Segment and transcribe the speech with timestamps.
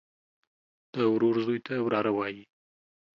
[0.93, 2.43] د ورور زوى ته وراره وايي.